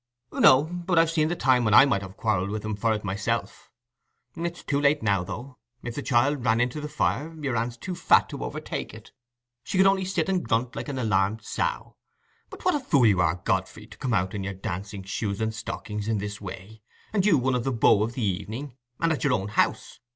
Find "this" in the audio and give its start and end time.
16.17-16.41